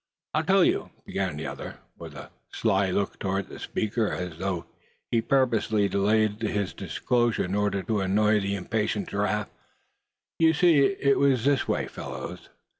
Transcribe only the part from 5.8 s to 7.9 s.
delayed his disclosure in order